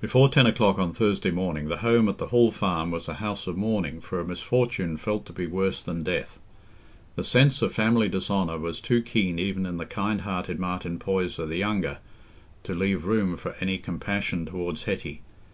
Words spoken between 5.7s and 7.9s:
than death. The sense of